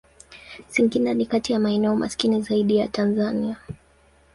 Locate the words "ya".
1.53-1.59, 2.77-2.87